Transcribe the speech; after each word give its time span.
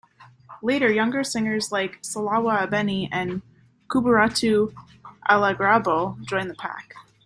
Later, 0.63 0.91
younger 0.91 1.23
singers 1.23 1.71
like 1.71 2.01
Salawa 2.01 2.67
Abeni 2.67 3.07
and 3.11 3.43
Kuburatu 3.87 4.73
Alaragbo 5.29 6.19
joined 6.25 6.49
the 6.49 6.55
pack. 6.55 6.95